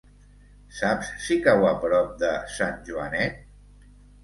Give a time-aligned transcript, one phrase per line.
[0.77, 3.41] Saps si cau a prop de Sant Joanet?